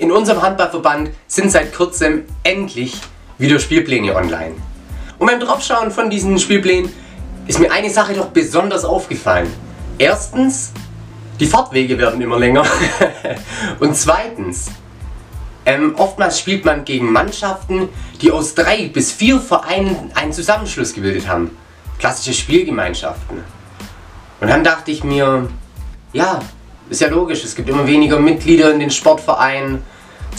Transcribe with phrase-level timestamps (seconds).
[0.00, 2.98] In unserem Handballverband sind seit kurzem endlich
[3.36, 4.54] wieder Spielpläne online.
[5.18, 6.90] Und beim Draufschauen von diesen Spielplänen
[7.46, 9.52] ist mir eine Sache doch besonders aufgefallen.
[9.98, 10.72] Erstens,
[11.38, 12.64] die Fahrtwege werden immer länger.
[13.78, 14.70] Und zweitens,
[15.66, 17.90] ähm, oftmals spielt man gegen Mannschaften,
[18.22, 21.50] die aus drei bis vier Vereinen einen Zusammenschluss gebildet haben.
[21.98, 23.44] Klassische Spielgemeinschaften.
[24.40, 25.50] Und dann dachte ich mir,
[26.14, 26.40] ja,
[26.90, 29.82] ist ja logisch, es gibt immer weniger Mitglieder in den Sportvereinen,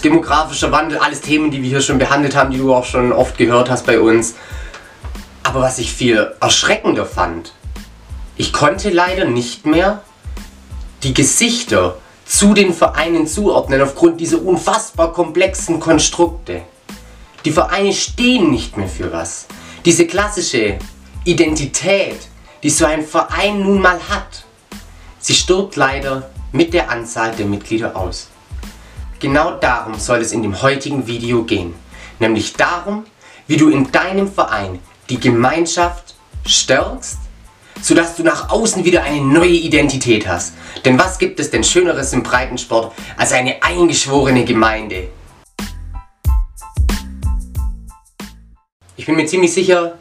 [0.04, 3.38] demografischer Wandel, alles Themen, die wir hier schon behandelt haben, die du auch schon oft
[3.38, 4.36] gehört hast bei uns.
[5.44, 7.54] Aber was ich viel erschreckender fand,
[8.36, 10.02] ich konnte leider nicht mehr
[11.04, 16.62] die Gesichter zu den Vereinen zuordnen aufgrund dieser unfassbar komplexen Konstrukte.
[17.46, 19.48] Die Vereine stehen nicht mehr für was.
[19.84, 20.78] Diese klassische
[21.24, 22.20] Identität,
[22.62, 24.44] die so ein Verein nun mal hat,
[25.20, 28.30] sie stirbt leider mit der Anzahl der Mitglieder aus.
[29.20, 31.74] Genau darum soll es in dem heutigen Video gehen.
[32.20, 33.06] Nämlich darum,
[33.48, 37.20] wie du in deinem Verein die Gemeinschaft stärkst,
[37.82, 40.54] sodass du nach außen wieder eine neue Identität hast.
[40.86, 45.10] Denn was gibt es denn Schöneres im Breitensport als eine eingeschworene Gemeinde?
[48.98, 49.98] Ich bin mir ziemlich sicher,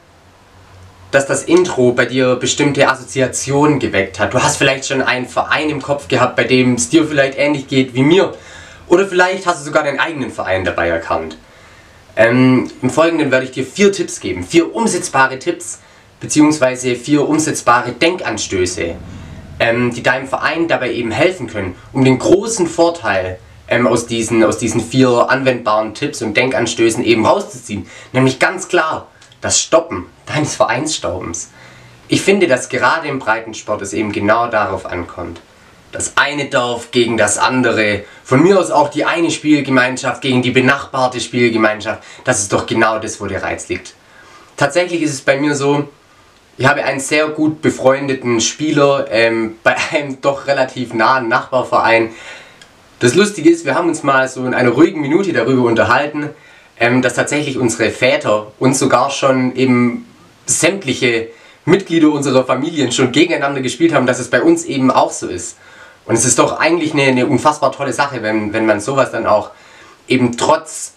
[1.11, 4.33] dass das Intro bei dir bestimmte Assoziationen geweckt hat.
[4.33, 7.67] Du hast vielleicht schon einen Verein im Kopf gehabt, bei dem es dir vielleicht ähnlich
[7.67, 8.35] geht wie mir.
[8.87, 11.37] Oder vielleicht hast du sogar deinen eigenen Verein dabei erkannt.
[12.17, 14.45] Ähm, Im Folgenden werde ich dir vier Tipps geben.
[14.45, 15.81] Vier umsetzbare Tipps,
[16.21, 18.97] beziehungsweise vier umsetzbare Denkanstöße,
[19.61, 23.39] ähm, die deinem Verein dabei eben helfen können, um den großen Vorteil
[23.69, 27.87] ähm, aus, diesen, aus diesen vier anwendbaren Tipps und Denkanstößen eben rauszuziehen.
[28.13, 29.07] Nämlich ganz klar,
[29.41, 31.51] das Stoppen deines Vereinsstaubens.
[32.09, 35.41] Ich finde, dass gerade im Breitensport es eben genau darauf ankommt.
[35.93, 40.53] Das eine Dorf gegen das andere, von mir aus auch die eine Spielgemeinschaft gegen die
[40.53, 43.95] benachbarte Spielgemeinschaft, das ist doch genau das, wo der Reiz liegt.
[44.57, 45.89] Tatsächlich ist es bei mir so,
[46.59, 52.11] ich habe einen sehr gut befreundeten Spieler ähm, bei einem doch relativ nahen Nachbarverein.
[52.99, 56.31] Das Lustige ist, wir haben uns mal so in einer ruhigen Minute darüber unterhalten,
[56.81, 60.07] ähm, dass tatsächlich unsere Väter uns sogar schon eben
[60.47, 61.29] sämtliche
[61.67, 65.59] Mitglieder unserer Familien schon gegeneinander gespielt haben, dass es bei uns eben auch so ist.
[66.07, 69.27] Und es ist doch eigentlich eine, eine unfassbar tolle Sache, wenn, wenn man sowas dann
[69.27, 69.51] auch
[70.09, 70.95] eben trotz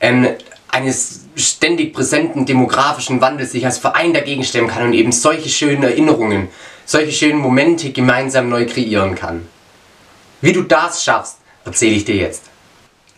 [0.00, 0.28] ähm,
[0.68, 5.82] eines ständig präsenten demografischen Wandels sich als Verein dagegen stemmen kann und eben solche schönen
[5.82, 6.48] Erinnerungen,
[6.84, 9.48] solche schönen Momente gemeinsam neu kreieren kann.
[10.42, 12.53] Wie du das schaffst, erzähle ich dir jetzt.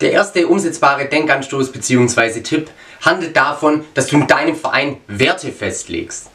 [0.03, 2.43] Der erste umsetzbare Denkanstoß bzw.
[2.43, 2.71] Tipp
[3.01, 6.29] handelt davon, dass du in deinem Verein Werte festlegst.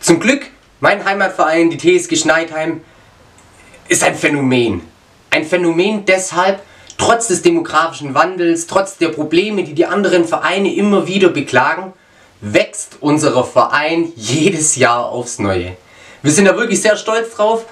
[0.00, 0.46] Zum Glück,
[0.78, 2.82] mein Heimatverein, die TSG Schneidheim,
[3.88, 4.82] ist ein Phänomen.
[5.30, 6.62] Ein Phänomen deshalb,
[6.96, 11.92] trotz des demografischen Wandels, trotz der Probleme, die die anderen Vereine immer wieder beklagen,
[12.40, 15.76] wächst unser Verein jedes Jahr aufs Neue.
[16.22, 17.64] Wir sind da wirklich sehr stolz drauf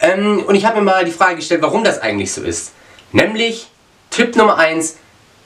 [0.00, 2.72] ähm, und ich habe mir mal die Frage gestellt, warum das eigentlich so ist.
[3.12, 3.69] Nämlich,
[4.10, 4.96] Tipp Nummer 1,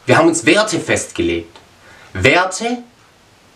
[0.06, 1.54] wir haben uns Werte festgelegt.
[2.14, 2.78] Werte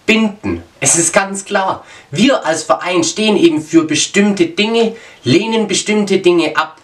[0.05, 0.63] binden.
[0.81, 1.83] Es ist ganz klar.
[2.11, 6.77] Wir als Verein stehen eben für bestimmte Dinge, lehnen bestimmte Dinge ab.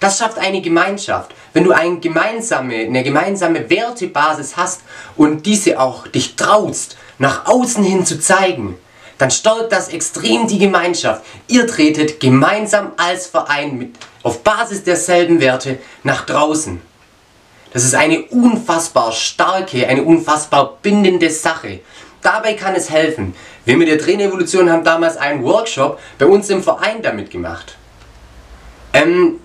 [0.00, 1.32] Das schafft eine Gemeinschaft.
[1.52, 4.80] Wenn du eine gemeinsame, eine gemeinsame Wertebasis hast
[5.16, 8.76] und diese auch dich traust, nach außen hin zu zeigen,
[9.18, 11.24] dann steuert das extrem die Gemeinschaft.
[11.46, 13.94] Ihr tretet gemeinsam als Verein mit,
[14.24, 16.91] auf Basis derselben Werte nach draußen.
[17.72, 21.80] Das ist eine unfassbar starke, eine unfassbar bindende Sache.
[22.20, 23.34] Dabei kann es helfen.
[23.64, 27.76] Wir mit der Trainevolution haben damals einen Workshop bei uns im Verein damit gemacht.
[28.92, 29.40] Ähm,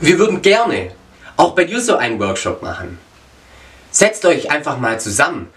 [0.00, 0.92] wir würden gerne
[1.36, 2.98] auch bei dir so einen Workshop machen.
[3.90, 5.48] Setzt euch einfach mal zusammen.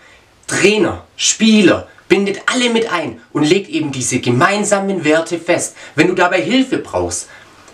[0.47, 5.75] Trainer, Spieler, bindet alle mit ein und legt eben diese gemeinsamen Werte fest.
[5.95, 7.30] Wenn du dabei Hilfe brauchst,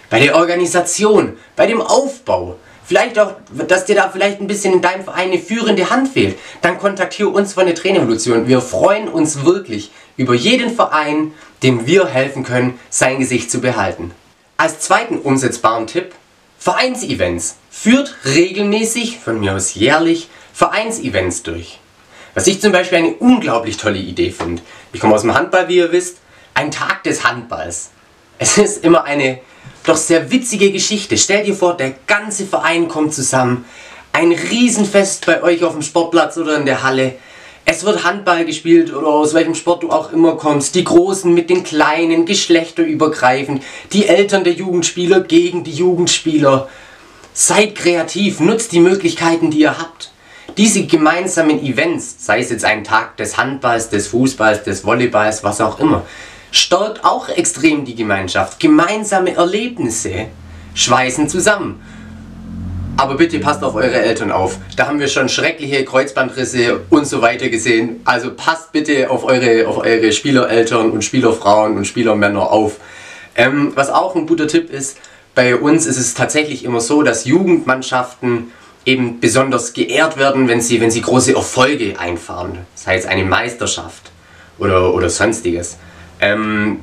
[0.10, 3.34] bei der Organisation, bei dem Aufbau, vielleicht auch,
[3.68, 7.30] dass dir da vielleicht ein bisschen in deinem Verein eine führende Hand fehlt, dann kontaktiere
[7.30, 8.48] uns von der Trainerevolution.
[8.48, 11.34] Wir freuen uns wirklich über jeden Verein,
[11.64, 14.12] dem wir helfen können, sein Gesicht zu behalten.
[14.58, 16.14] Als zweiten umsetzbaren Tipp,
[16.58, 17.58] Vereinsevents.
[17.70, 21.80] Führt regelmäßig, von mir aus jährlich, Vereinsevents durch.
[22.34, 24.62] Was ich zum Beispiel eine unglaublich tolle Idee finde.
[24.94, 26.18] Ich komme aus dem Handball, wie ihr wisst.
[26.54, 27.92] Ein Tag des Handballs.
[28.40, 29.40] Es ist immer eine
[29.86, 31.18] doch sehr witzige Geschichte.
[31.18, 33.66] Stell dir vor, der ganze Verein kommt zusammen.
[34.12, 37.16] Ein Riesenfest bei euch auf dem Sportplatz oder in der Halle.
[37.66, 40.76] Es wird Handball gespielt oder aus welchem Sport du auch immer kommst.
[40.76, 43.64] Die Großen mit den Kleinen, geschlechterübergreifend.
[43.92, 46.70] Die Eltern der Jugendspieler gegen die Jugendspieler.
[47.34, 50.12] Seid kreativ, nutzt die Möglichkeiten, die ihr habt.
[50.58, 55.60] Diese gemeinsamen Events, sei es jetzt ein Tag des Handballs, des Fußballs, des Volleyballs, was
[55.60, 56.06] auch immer,
[56.56, 58.60] stärkt auch extrem die Gemeinschaft.
[58.60, 60.28] Gemeinsame Erlebnisse
[60.74, 61.82] schweißen zusammen.
[62.98, 64.58] Aber bitte passt auf eure Eltern auf.
[64.78, 68.00] Da haben wir schon schreckliche Kreuzbandrisse und so weiter gesehen.
[68.06, 72.78] Also passt bitte auf eure, auf eure Spielereltern und Spielerfrauen und Spielermänner auf.
[73.36, 74.98] Ähm, was auch ein guter Tipp ist,
[75.34, 78.54] bei uns ist es tatsächlich immer so, dass Jugendmannschaften
[78.86, 82.60] eben besonders geehrt werden, wenn sie, wenn sie große Erfolge einfahren.
[82.76, 84.12] Sei es eine Meisterschaft
[84.58, 85.78] oder, oder sonstiges.
[86.20, 86.80] Ähm,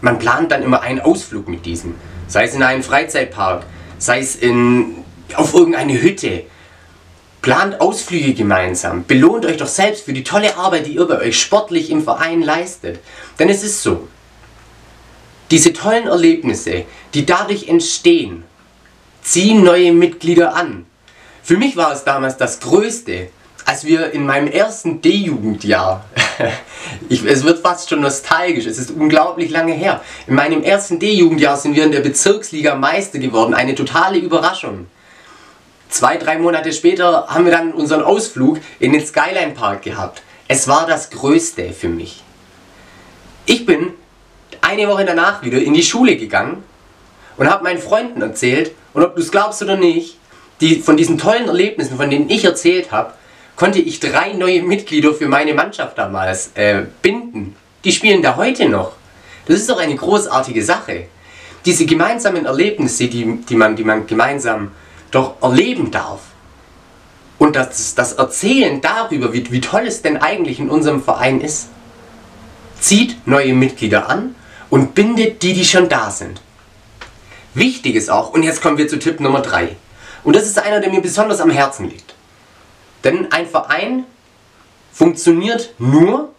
[0.00, 1.94] man plant dann immer einen Ausflug mit diesen.
[2.26, 3.64] Sei es in einen Freizeitpark,
[3.98, 4.96] sei es in,
[5.34, 6.44] auf irgendeine Hütte.
[7.42, 9.04] Plant Ausflüge gemeinsam.
[9.04, 12.42] Belohnt euch doch selbst für die tolle Arbeit, die ihr bei euch sportlich im Verein
[12.42, 13.00] leistet.
[13.38, 14.08] Denn es ist so,
[15.50, 18.44] diese tollen Erlebnisse, die dadurch entstehen,
[19.22, 20.86] ziehen neue Mitglieder an.
[21.42, 23.28] Für mich war es damals das Größte,
[23.64, 26.04] als wir in meinem ersten D-Jugendjahr,
[27.08, 31.74] es wird fast schon nostalgisch, es ist unglaublich lange her, in meinem ersten D-Jugendjahr sind
[31.74, 34.86] wir in der Bezirksliga Meister geworden, eine totale Überraschung.
[35.88, 40.22] Zwei, drei Monate später haben wir dann unseren Ausflug in den Skyline Park gehabt.
[40.48, 42.22] Es war das Größte für mich.
[43.46, 43.92] Ich bin
[44.60, 46.64] eine Woche danach wieder in die Schule gegangen
[47.36, 50.18] und habe meinen Freunden erzählt, und ob du es glaubst oder nicht,
[50.60, 53.12] die, von diesen tollen Erlebnissen, von denen ich erzählt habe,
[53.64, 57.56] konnte ich drei neue Mitglieder für meine Mannschaft damals äh, binden.
[57.82, 58.92] Die spielen da heute noch.
[59.46, 61.06] Das ist doch eine großartige Sache.
[61.64, 64.72] Diese gemeinsamen Erlebnisse, die, die, man, die man gemeinsam
[65.10, 66.20] doch erleben darf.
[67.38, 71.68] Und das, das Erzählen darüber, wie, wie toll es denn eigentlich in unserem Verein ist,
[72.80, 74.34] zieht neue Mitglieder an
[74.68, 76.42] und bindet die, die schon da sind.
[77.54, 79.74] Wichtig ist auch, und jetzt kommen wir zu Tipp Nummer 3.
[80.22, 82.13] Und das ist einer, der mir besonders am Herzen liegt.
[83.04, 84.04] Denn ein Verein
[84.92, 86.30] funktioniert nur,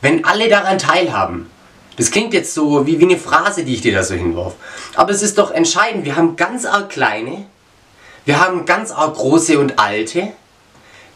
[0.00, 1.50] wenn alle daran teilhaben.
[1.96, 4.54] Das klingt jetzt so wie, wie eine Phrase, die ich dir da so hinwurf.
[4.94, 7.46] Aber es ist doch entscheidend, wir haben ganz arg kleine,
[8.24, 10.32] wir haben ganz arg große und alte,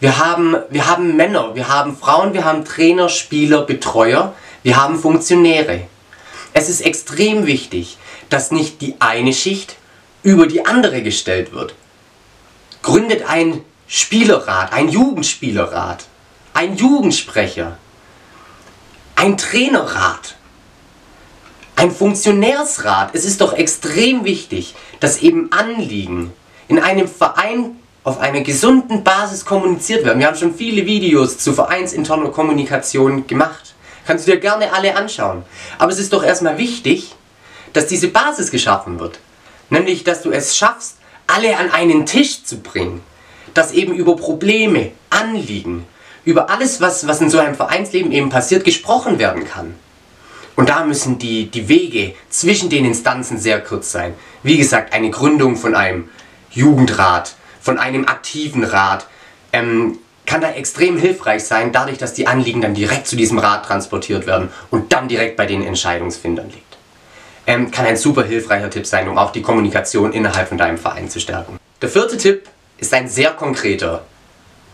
[0.01, 4.35] wir haben, wir haben Männer, wir haben Frauen, wir haben Trainer, Spieler, Betreuer,
[4.65, 5.83] wir haben Funktionäre.
[6.53, 7.99] Es ist extrem wichtig,
[8.29, 9.77] dass nicht die eine Schicht
[10.25, 11.77] über die andere gestellt wird.
[12.83, 13.63] Gründet ein
[13.95, 16.07] Spielerrat, ein Jugendspielerrat,
[16.55, 17.77] ein Jugendsprecher,
[19.17, 20.37] ein Trainerrat,
[21.77, 23.11] ein Funktionärsrat.
[23.13, 26.33] Es ist doch extrem wichtig, dass eben Anliegen
[26.69, 30.21] in einem Verein auf einer gesunden Basis kommuniziert werden.
[30.21, 33.75] Wir haben schon viele Videos zu vereinsinterner Kommunikation gemacht.
[34.07, 35.43] Kannst du dir gerne alle anschauen.
[35.77, 37.15] Aber es ist doch erstmal wichtig,
[37.75, 39.19] dass diese Basis geschaffen wird.
[39.69, 40.97] Nämlich, dass du es schaffst,
[41.27, 43.03] alle an einen Tisch zu bringen.
[43.55, 45.87] Dass eben über Probleme, Anliegen,
[46.25, 49.75] über alles, was, was in so einem Vereinsleben eben passiert, gesprochen werden kann.
[50.55, 54.15] Und da müssen die, die Wege zwischen den Instanzen sehr kurz sein.
[54.43, 56.09] Wie gesagt, eine Gründung von einem
[56.51, 59.07] Jugendrat, von einem aktiven Rat,
[59.53, 63.67] ähm, kann da extrem hilfreich sein, dadurch, dass die Anliegen dann direkt zu diesem Rat
[63.67, 66.77] transportiert werden und dann direkt bei den Entscheidungsfindern liegt.
[67.47, 71.11] Ähm, kann ein super hilfreicher Tipp sein, um auch die Kommunikation innerhalb von deinem Verein
[71.11, 71.59] zu stärken.
[71.81, 72.49] Der vierte Tipp
[72.83, 74.03] ist ein sehr konkreter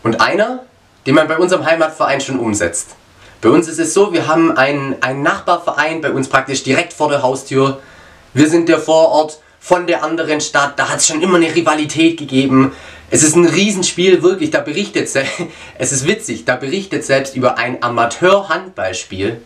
[0.01, 0.63] und einer,
[1.05, 2.95] den man bei unserem Heimatverein schon umsetzt.
[3.39, 7.09] Bei uns ist es so, wir haben einen, einen Nachbarverein bei uns praktisch direkt vor
[7.09, 7.79] der Haustür.
[8.33, 12.17] Wir sind der Vorort von der anderen Stadt, da hat es schon immer eine Rivalität
[12.17, 12.73] gegeben.
[13.11, 15.09] Es ist ein Riesenspiel, wirklich, da berichtet,
[15.77, 19.39] es ist witzig, da berichtet selbst über ein Amateur-Handballspiel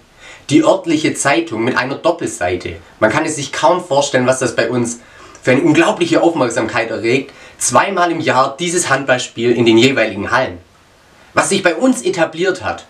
[0.50, 2.78] die örtliche Zeitung mit einer Doppelseite.
[3.00, 5.00] Man kann es sich kaum vorstellen, was das bei uns
[5.42, 7.32] für eine unglaubliche Aufmerksamkeit erregt.
[7.64, 10.58] Zweimal im Jahr dieses Handballspiel in den jeweiligen Hallen.
[11.34, 12.86] Was sich bei uns etabliert hat,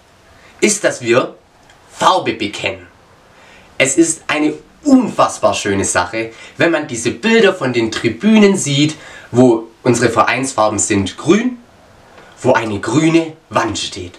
[0.62, 1.36] ist, dass wir
[1.92, 2.88] Farbe bekennen.
[3.78, 8.96] Es ist eine unfassbar schöne Sache, wenn man diese Bilder von den Tribünen sieht,
[9.30, 11.60] wo unsere Vereinsfarben sind grün,
[12.42, 14.18] wo eine grüne Wand steht.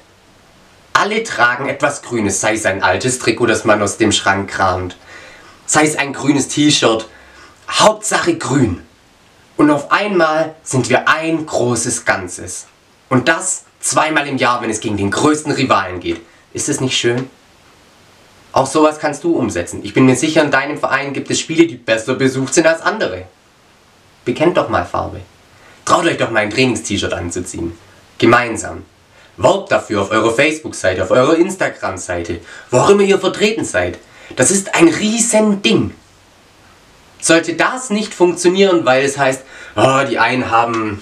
[0.93, 4.97] Alle tragen etwas Grünes, sei es ein altes Trikot, das man aus dem Schrank kramt,
[5.67, 7.09] sei es ein grünes T-Shirt,
[7.69, 8.83] Hauptsache grün.
[9.57, 12.67] Und auf einmal sind wir ein großes Ganzes.
[13.09, 16.21] Und das zweimal im Jahr, wenn es gegen den größten Rivalen geht.
[16.53, 17.29] Ist es nicht schön?
[18.53, 19.81] Auch sowas kannst du umsetzen.
[19.83, 22.81] Ich bin mir sicher, in deinem Verein gibt es Spiele, die besser besucht sind als
[22.81, 23.27] andere.
[24.25, 25.21] Bekennt doch mal Farbe.
[25.85, 27.77] Traut euch doch mal ein Trainings-T-Shirt anzuziehen.
[28.17, 28.85] Gemeinsam.
[29.37, 33.99] Werbt dafür auf eurer Facebook-Seite, auf eurer Instagram-Seite, wo auch immer ihr vertreten seid.
[34.37, 35.93] Das ist ein riesen Ding.
[37.25, 39.45] Sollte das nicht funktionieren, weil es heißt,
[39.77, 41.01] oh, die einen haben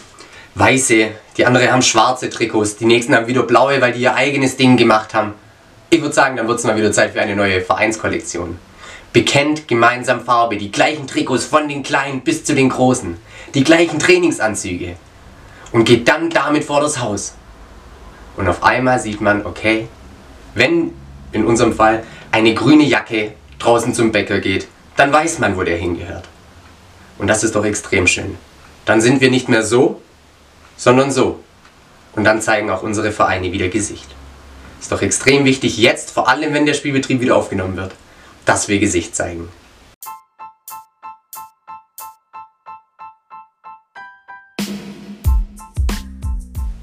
[0.54, 4.56] weiße, die anderen haben schwarze Trikots, die nächsten haben wieder blaue, weil die ihr eigenes
[4.56, 5.34] Ding gemacht haben.
[5.90, 8.56] Ich würde sagen, dann wird es mal wieder Zeit für eine neue Vereinskollektion.
[9.12, 13.16] Bekennt gemeinsam Farbe, die gleichen Trikots von den Kleinen bis zu den Großen,
[13.54, 14.94] die gleichen Trainingsanzüge
[15.72, 17.34] und geht dann damit vor das Haus.
[18.36, 19.88] Und auf einmal sieht man, okay,
[20.54, 20.92] wenn
[21.32, 25.76] in unserem Fall eine grüne Jacke draußen zum Bäcker geht, dann weiß man, wo der
[25.76, 26.24] hingehört.
[27.18, 28.36] Und das ist doch extrem schön.
[28.84, 30.00] Dann sind wir nicht mehr so,
[30.76, 31.40] sondern so.
[32.14, 34.08] Und dann zeigen auch unsere Vereine wieder Gesicht.
[34.80, 37.92] Ist doch extrem wichtig jetzt, vor allem wenn der Spielbetrieb wieder aufgenommen wird,
[38.44, 39.48] dass wir Gesicht zeigen.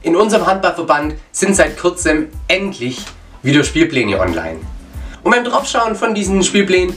[0.02, 3.04] In unserem Handballverband sind seit kurzem endlich
[3.44, 4.60] wieder Spielpläne online.
[5.24, 6.96] Und beim Draufschauen von diesen Spielplänen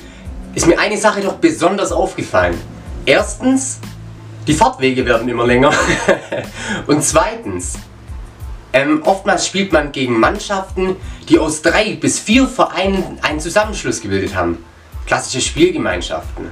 [0.55, 2.59] ist mir eine Sache doch besonders aufgefallen.
[3.07, 3.81] Erstens,
[4.47, 5.73] die Fahrtwege werden immer länger.
[6.87, 7.75] Und zweitens,
[8.73, 10.97] ähm, oftmals spielt man gegen Mannschaften,
[11.29, 14.65] die aus drei bis vier Vereinen einen Zusammenschluss gebildet haben.
[15.07, 16.47] Klassische Spielgemeinschaften.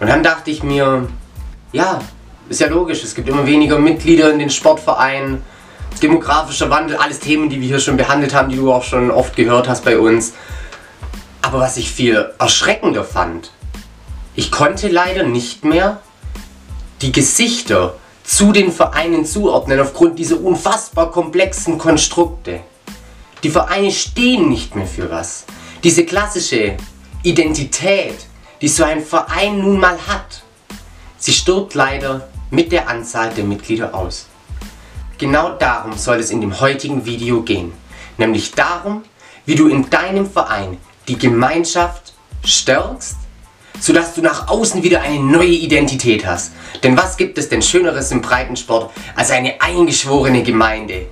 [0.00, 1.08] Und dann dachte ich mir,
[1.72, 2.00] ja,
[2.48, 5.42] ist ja logisch, es gibt immer weniger Mitglieder in den Sportvereinen,
[6.02, 9.36] demografischer Wandel, alles Themen, die wir hier schon behandelt haben, die du auch schon oft
[9.36, 10.34] gehört hast bei uns.
[11.44, 13.50] Aber was ich viel erschreckender fand,
[14.34, 16.00] ich konnte leider nicht mehr
[17.02, 22.60] die Gesichter zu den Vereinen zuordnen aufgrund dieser unfassbar komplexen Konstrukte.
[23.42, 25.44] Die Vereine stehen nicht mehr für was.
[25.82, 26.78] Diese klassische
[27.22, 28.16] Identität,
[28.62, 30.42] die so ein Verein nun mal hat,
[31.18, 34.28] sie stirbt leider mit der Anzahl der Mitglieder aus.
[35.18, 37.74] Genau darum soll es in dem heutigen Video gehen.
[38.16, 39.02] Nämlich darum,
[39.44, 43.16] wie du in deinem Verein die Gemeinschaft stärkst,
[43.80, 46.52] sodass du nach außen wieder eine neue Identität hast.
[46.82, 51.06] Denn was gibt es denn Schöneres im Breitensport als eine eingeschworene Gemeinde,